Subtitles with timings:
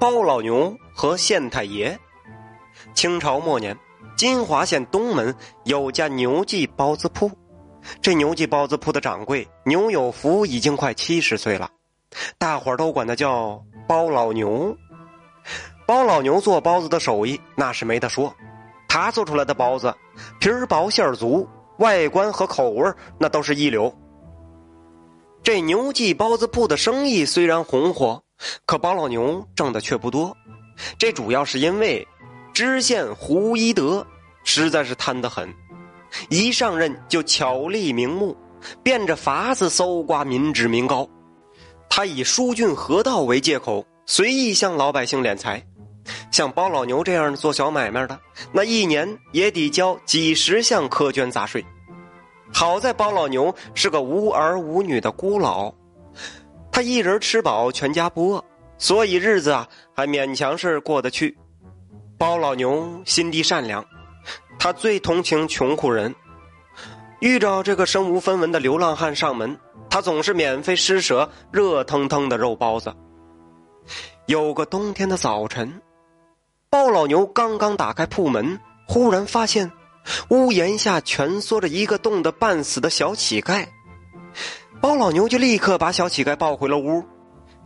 [0.00, 1.96] 包老牛和县太爷。
[2.94, 3.76] 清朝末年，
[4.16, 7.30] 金华县东门有家牛记包子铺，
[8.00, 11.70] 这牛记包子铺的掌柜牛有福已经快七十岁了，
[12.38, 14.74] 大伙儿都管他叫包老牛。
[15.86, 18.34] 包老牛做包子的手艺那是没得说，
[18.88, 19.94] 他做出来的包子
[20.40, 21.46] 皮儿薄馅儿足，
[21.76, 23.94] 外观和口味那都是一流。
[25.42, 28.22] 这牛记包子铺的生意虽然红火，
[28.66, 30.36] 可包老牛挣的却不多。
[30.98, 32.06] 这主要是因为
[32.54, 34.06] 知县胡一德
[34.44, 35.52] 实在是贪得很，
[36.28, 38.36] 一上任就巧立名目，
[38.82, 41.08] 变着法子搜刮民脂民膏。
[41.88, 45.62] 他以疏浚河道为借口，随意向老百姓敛财。
[46.32, 48.18] 像包老牛这样做小买卖的，
[48.52, 51.64] 那一年也得交几十项苛捐杂税。
[52.52, 55.72] 好在包老牛是个无儿无女的孤老，
[56.82, 58.44] 一人吃饱，全家不饿，
[58.78, 61.36] 所以日子啊还勉强是过得去。
[62.18, 63.84] 包老牛心地善良，
[64.58, 66.14] 他最同情穷苦人。
[67.20, 72.94] 遇着这个身无分文的流浪汉上门，他总是免费施舍热腾腾的肉包子。
[74.26, 75.82] 有个冬天的早晨，
[76.70, 79.70] 包老牛刚刚打开铺门，忽然发现。
[80.30, 83.66] 屋檐下蜷缩着一个冻得半死的小乞丐，
[84.80, 87.04] 包老牛就立刻把小乞丐抱回了屋，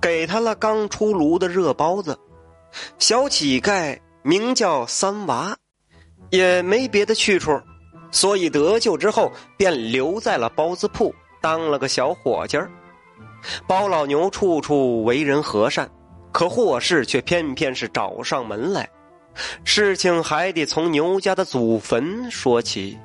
[0.00, 2.18] 给他了刚出炉的热包子。
[2.98, 5.56] 小乞丐名叫三娃，
[6.30, 7.60] 也没别的去处，
[8.10, 12.68] 所以得救之后便留在了包子铺当了个小伙计儿。
[13.66, 15.88] 包老牛处处为人和善，
[16.32, 18.88] 可祸事却偏偏是找上门来。
[19.62, 22.98] 事情还得从牛家的祖坟说起。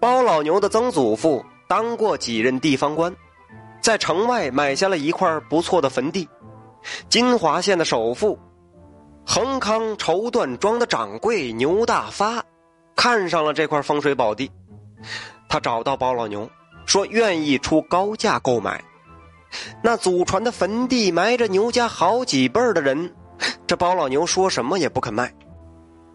[0.00, 3.14] 包老牛的曾祖父当过几任地方官，
[3.80, 6.28] 在城外买下了一块不错的坟地。
[7.08, 8.36] 金华县的首富，
[9.24, 12.42] 恒康绸缎庄的掌柜牛大发，
[12.96, 14.50] 看上了这块风水宝地，
[15.48, 16.50] 他找到包老牛，
[16.86, 18.82] 说愿意出高价购买。
[19.80, 23.14] 那祖传的坟地埋着牛家好几辈的人。
[23.68, 25.32] 这包老牛说什么也不肯卖，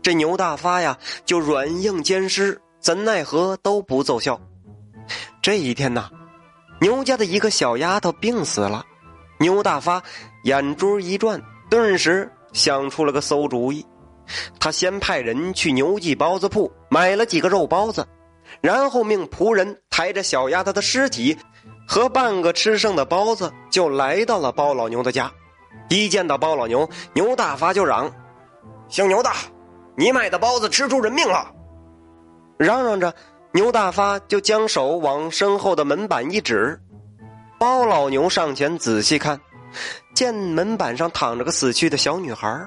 [0.02, 4.38] 这牛大发呀就软硬兼施，怎奈何都不奏效。
[5.45, 6.09] 这一天呐，
[6.81, 8.83] 牛家的一个小丫头病死了，
[9.38, 10.01] 牛大发
[10.44, 11.39] 眼珠一转，
[11.69, 13.85] 顿时想出了个馊主意。
[14.59, 18.07] 他先派人去牛记包子铺买了几个肉包子，
[18.59, 21.38] 然后命仆人抬着小丫头的尸体
[21.88, 25.31] 和半个吃剩的包子，就来到了包老牛的家。
[25.89, 28.11] 一见到包老牛，牛大发就嚷
[28.89, 29.29] ：“姓牛的，
[29.95, 31.51] 你买的包子吃出人命了！”
[32.57, 33.13] 嚷嚷着，
[33.55, 36.77] 牛大发就将手往身后的门板一指。
[37.57, 39.39] 包老牛上前仔细看，
[40.13, 42.66] 见门板上躺着个死去的小女孩，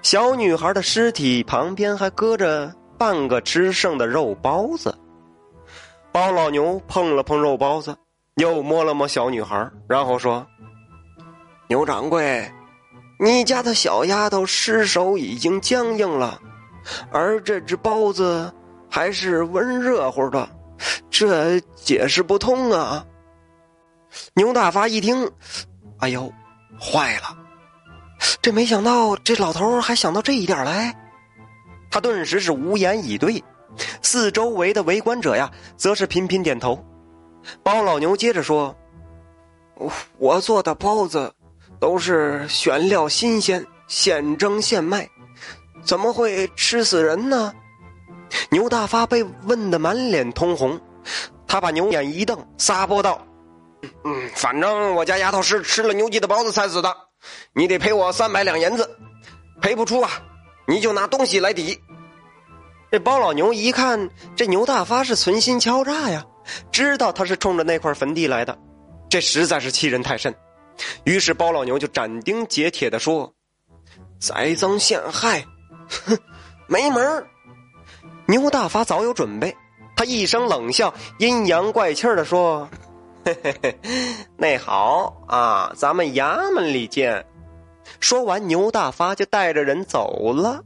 [0.00, 4.96] 小女孩的尸体旁边还搁着半个吃剩的肉包子。
[6.12, 7.96] 包老牛碰了碰肉包子，
[8.36, 10.46] 又摸了摸小女孩，然后说。
[11.66, 12.48] 牛掌柜，
[13.18, 16.40] 你家的小丫头尸首已经僵硬了，
[17.10, 18.54] 而这只包子
[18.94, 20.46] 还是温热乎的，
[21.08, 23.06] 这解释不通啊！
[24.34, 25.32] 牛大发一听，
[26.00, 26.30] 哎呦，
[26.78, 27.34] 坏了！
[28.42, 30.94] 这没想到这老头还想到这一点来，
[31.90, 33.42] 他顿时是无言以对。
[34.02, 36.84] 四周围的围观者呀，则是频频点头。
[37.62, 38.76] 包老牛接着说
[40.18, 41.32] ：“我做的包子。”
[41.80, 45.08] 都是选料新鲜，现蒸现卖，
[45.82, 47.52] 怎么会吃死人呢？
[48.50, 50.80] 牛大发被问得满脸通红，
[51.46, 53.26] 他把牛眼一瞪，撒泼道
[54.04, 56.94] ：“嗯，反正我家丫头是吃了牛记的包子才死的，
[57.54, 58.88] 你得赔我三百两银子，
[59.60, 60.10] 赔不出啊，
[60.66, 61.78] 你就拿东西来抵。”
[62.90, 66.22] 这包老牛一看这牛大发是存心敲诈呀，
[66.70, 68.58] 知道他是冲着那块坟地来的，
[69.08, 70.34] 这实在是欺人太甚。
[71.04, 73.32] 于是包老牛就斩钉截铁的说
[74.20, 75.42] ：“栽赃陷害，
[76.04, 76.18] 哼，
[76.66, 77.26] 没门
[78.26, 79.56] 牛大发早有准备，
[79.96, 82.68] 他一声冷笑，阴阳怪气的说
[83.24, 83.78] ：“嘿嘿嘿，
[84.36, 87.24] 那好啊，咱们衙门里见。”
[88.00, 90.60] 说完，牛大发就带着人走了。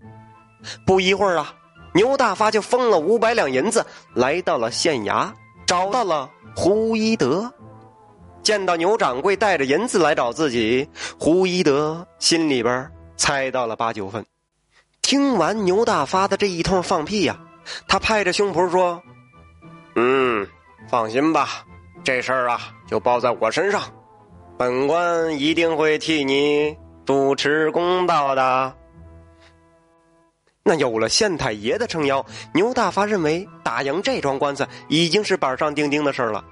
[0.87, 1.55] 不一会儿啊，
[1.95, 3.85] 牛大发就封了五百两银子，
[4.15, 5.31] 来到了县衙，
[5.67, 7.51] 找到了胡一德。
[8.43, 10.89] 见到牛掌柜带着银子来找自己，
[11.19, 14.25] 胡一德心里边猜到了八九分。
[15.07, 17.39] 听完牛大发的这一通放屁呀，
[17.87, 19.01] 他拍着胸脯说
[19.95, 20.45] ：“嗯，
[20.89, 21.65] 放心吧，
[22.03, 22.59] 这事儿啊
[22.89, 23.81] 就包在我身上，
[24.59, 28.75] 本官一定会替你主持公道的。
[30.65, 36.45] 那有了县太爷的撑腰，牛大发认为打赢这桩官司已经是板上钉钉的事儿了。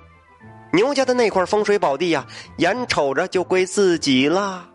[0.72, 2.24] 牛家的那块风水宝地呀，
[2.58, 4.68] 眼瞅着就归自己了。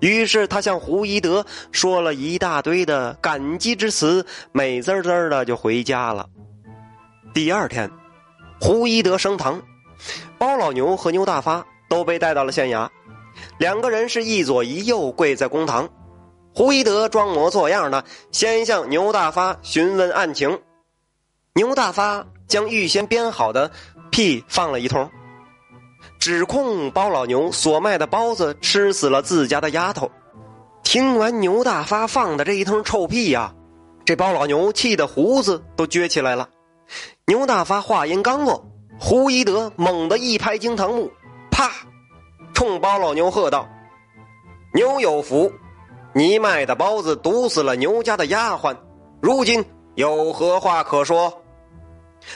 [0.00, 6.26] 于是他向胡一德说了一大堆的感激之词，美滋滋的就回家了。
[7.32, 7.90] 第二天，
[8.60, 9.62] 胡一德升堂，
[10.38, 12.88] 包老牛和牛大发都被带到了县衙，
[13.58, 15.88] 两个人是一左一右跪在公堂。
[16.52, 20.60] 胡一德装模作样的先向牛大发询问案情，
[21.54, 23.70] 牛大发将预先编好的
[24.10, 25.08] 屁放了一通，
[26.20, 30.08] 指控包老牛所卖的包子吃死了自家的丫头。
[30.82, 33.54] 听完牛大发放的这一通臭屁呀，
[34.04, 36.46] 这包老牛气得胡子都撅起来了。
[37.26, 38.62] 牛大发话音刚落，
[38.98, 41.10] 胡一德猛地一拍惊堂木，
[41.50, 41.70] 啪，
[42.52, 43.66] 冲包老牛喝道
[44.74, 45.50] ：“牛有福，
[46.12, 48.76] 你卖的包子毒死了牛家的丫鬟，
[49.22, 49.64] 如今
[49.94, 51.32] 有何话可说？”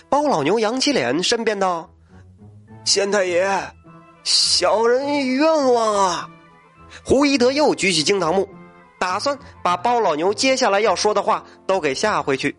[0.08, 1.90] 包老牛扬起脸申辩道
[2.84, 3.46] ：“县太爷，
[4.22, 6.30] 小人冤枉啊！”
[7.04, 8.48] 胡一德又举起惊堂木，
[9.00, 12.56] 打算把包老牛接下来要说的话都给吓回去。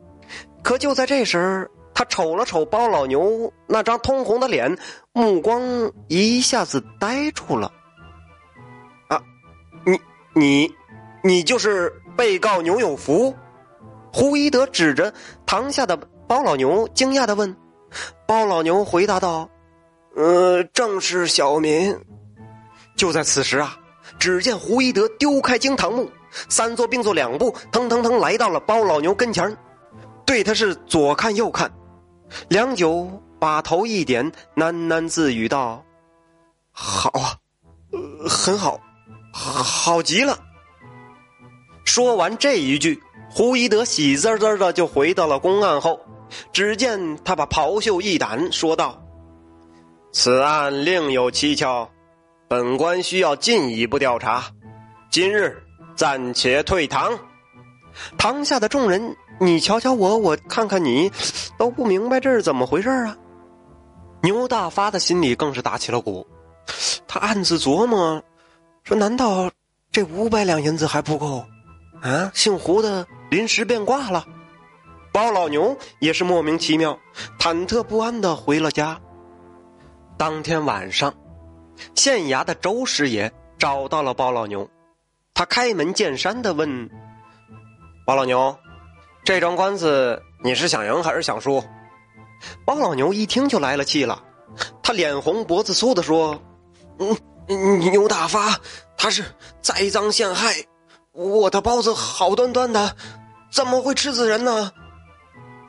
[0.61, 4.77] 可就在这时，他瞅了瞅包老牛那张通红的脸，
[5.13, 5.61] 目光
[6.09, 7.71] 一下子呆住了。
[9.07, 9.21] 啊，
[9.85, 9.99] 你
[10.33, 10.75] 你
[11.23, 13.33] 你就是被告牛有福？
[14.11, 15.13] 胡一德指着
[15.45, 17.55] 堂下的包老牛，惊讶的问。
[18.25, 19.49] 包老牛回答道
[20.15, 21.95] ：“呃，正是小民。”
[22.95, 23.77] 就在此时啊，
[24.17, 26.09] 只见胡一德丢开惊堂木，
[26.47, 29.57] 三坐并作两步，腾腾腾来到了包老牛跟前
[30.25, 31.71] 对他是左看右看。
[32.47, 35.83] 良久，把头一点，喃喃自语道
[36.71, 37.37] ：“好啊，
[37.91, 38.79] 呃很好，
[39.31, 40.39] 好极了。”
[41.85, 45.99] 说完这一句，胡一德喜滋滋的就回到了公案后。
[46.51, 49.04] 只见他把袍袖一掸，说道
[50.17, 51.89] ：“此案另有蹊跷，
[52.47, 54.45] 本官需要进一步调查，
[55.11, 55.61] 今日
[55.93, 57.11] 暂且退堂。”
[58.17, 59.13] 堂下的众人。
[59.41, 61.11] 你瞧瞧我，我看看你，
[61.57, 63.17] 都不明白这是怎么回事啊！
[64.23, 66.25] 牛大发的心里更是打起了鼓，
[67.05, 68.23] 他暗自琢磨：
[68.85, 69.51] 说难道
[69.91, 71.45] 这五百两银子还不够？
[72.01, 74.25] 啊，姓胡的临时变卦了。
[75.11, 76.97] 包老牛也是莫名其妙，
[77.37, 78.97] 忐忑不安的回了家。
[80.17, 81.13] 当天晚上，
[81.93, 84.69] 县衙的周师爷找到了包老牛，
[85.33, 86.89] 他开门见山的问：
[88.05, 88.57] 包老牛。
[89.25, 91.63] 这桩官司你是想赢还是想输？
[92.63, 94.23] 包老牛一听就来了气了，
[94.83, 96.39] 他脸红脖子粗的说
[96.99, 98.59] ：“嗯，牛大发
[98.95, 99.25] 他是
[99.61, 100.53] 栽赃陷害，
[101.11, 102.95] 我的包子好端端的，
[103.51, 104.71] 怎么会吃死人呢？”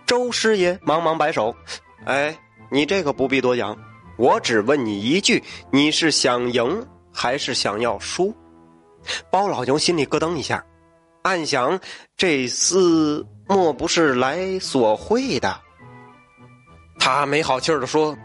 [0.06, 1.56] 周师爷忙忙摆手
[2.04, 2.38] ：“哎，
[2.70, 3.76] 你这个不必多讲，
[4.16, 8.34] 我只问你一句：你是想赢还是想要输？”
[9.30, 10.64] 包老牛心里咯噔一下，
[11.22, 11.78] 暗想：
[12.16, 13.24] 这厮。
[13.48, 15.60] 莫不是来索贿的？
[16.98, 18.16] 他没好气儿的说：“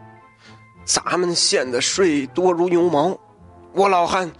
[0.83, 3.15] 咱们县的税多如牛毛，
[3.73, 4.31] 我老汉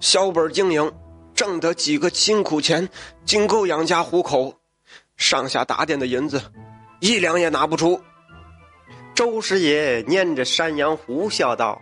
[0.00, 0.90] 小本经营，
[1.34, 2.88] 挣得几个辛苦钱，
[3.26, 4.54] 仅够养家糊口，
[5.18, 6.40] 上下打点的银子，
[7.00, 8.00] 一两也拿不出。”
[9.14, 11.80] 周师爷念着山羊胡笑道：“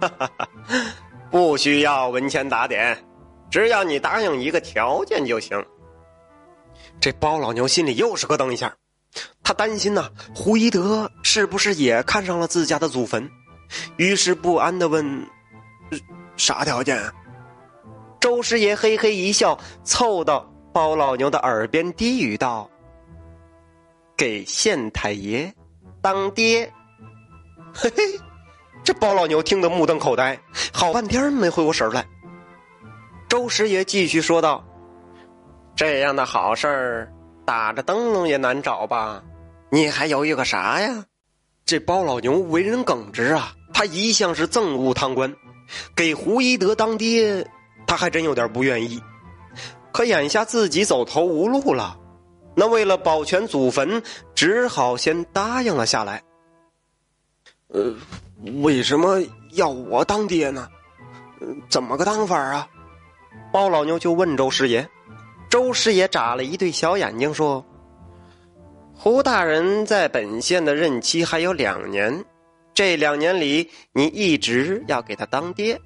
[0.00, 0.48] 哈哈哈，
[1.30, 2.96] 不需要文钱打点，
[3.50, 5.62] 只要你答应一个条件就行。”
[7.00, 8.74] 这包老牛心里又是咯噔一下，
[9.42, 13.28] 他担心呐，胡一德是不是也看上了自家的祖坟？
[13.96, 15.26] 于是不安的问
[16.36, 17.12] ：“啥条件？”啊
[18.20, 22.68] 周师爷嘿嘿一笑，凑到包老牛的耳边低语道
[24.16, 25.54] ：“给县太爷
[26.08, 26.72] 当爹。”
[27.74, 28.02] 嘿嘿，
[28.82, 30.40] 这包老牛听得目瞪口呆，
[30.72, 32.06] 好半天没回过神来。
[33.28, 34.64] 周师爷继续说道。
[35.76, 37.12] 这样的好事儿，
[37.44, 39.22] 打着灯笼也难找吧？
[39.70, 41.04] 你还犹豫个啥呀？
[41.66, 45.36] 这包老牛为人耿直啊，他一向是憎恶贪官，
[45.94, 47.46] 给胡一德当爹，
[47.86, 48.98] 他还真有点不愿意。
[49.92, 51.98] 可眼下自己走投无路了，
[52.58, 54.02] 那为了保全祖坟，
[54.34, 56.20] 只好先答应了下来。
[57.68, 57.94] 呃，
[58.64, 59.22] 为什么
[59.52, 60.68] 要我当爹呢？
[61.70, 62.66] 怎么个当法啊？
[63.52, 64.84] 包老牛就问周师爷。
[65.48, 67.64] 周师爷眨了一对小眼睛，说
[68.92, 72.24] ：“胡大人在本县的任期还有两年，
[72.74, 75.80] 这两年里你一直要给他当爹。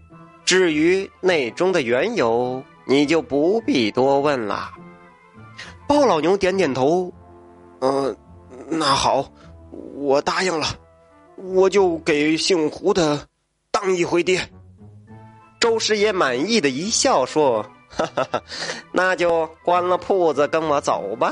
[0.47, 4.71] 至于内中的缘由，你就不必多问了。
[5.92, 7.12] 包老牛点点头，
[7.80, 8.16] 嗯，
[8.66, 9.30] 那好，
[9.94, 10.66] 我答应了，
[11.37, 13.20] 我就给姓胡的
[13.70, 14.40] 当一回爹。
[15.61, 18.42] 周师爷满意的一笑，说：“哈哈哈，
[18.90, 21.30] 那就关了铺子，跟我走吧。”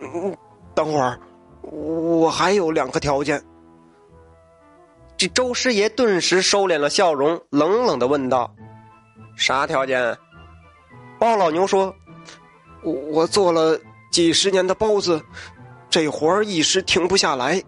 [0.00, 0.34] 嗯，
[0.74, 1.20] 等会儿，
[1.60, 3.44] 我还有两个条件。
[5.18, 8.50] 这周师爷顿时收敛了笑容，冷冷的问道
[9.36, 10.16] ：“啥条件？”
[11.20, 11.94] 包老牛说
[12.82, 13.78] ：“我我做了
[14.10, 15.20] 几十年的包子，
[15.90, 17.62] 这活儿一时停不下来。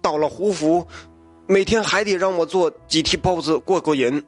[0.00, 0.86] 到了胡府，
[1.46, 4.24] 每天还得让我做几屉包子过过瘾。”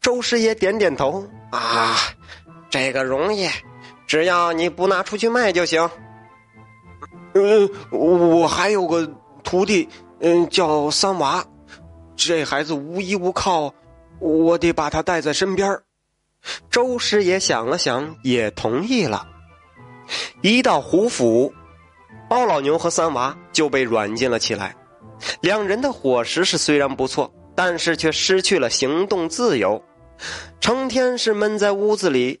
[0.00, 1.96] 周师爷点点头：“啊，
[2.70, 3.48] 这个容易，
[4.06, 5.88] 只要你不拿出去卖就行。”
[7.34, 9.06] 嗯，我还有个
[9.44, 9.86] 徒弟，
[10.20, 11.44] 嗯，叫三娃。
[12.16, 13.74] 这孩子无依无靠，
[14.18, 15.82] 我得把他带在身边儿
[16.70, 19.26] 周师爷想了想，也同意了。
[20.42, 21.52] 一到胡府，
[22.28, 24.74] 包老牛和三娃就被软禁了起来。
[25.40, 29.82] 两人的伙食是虽然不错，但是却失去了行动自由，
[30.60, 32.40] 成天是闷在屋子里。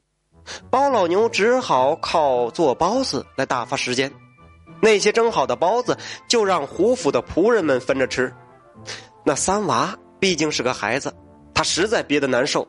[0.70, 4.12] 包老牛只好靠做包子来打发时间。
[4.80, 5.96] 那些蒸好的包子，
[6.28, 8.32] 就让胡府的仆人们分着吃。
[9.24, 11.12] 那三娃毕竟是个孩子，
[11.54, 12.68] 他实在憋得难受，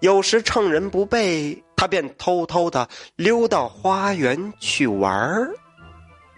[0.00, 5.50] 有时趁人不备，他便偷偷的溜到花园去玩儿。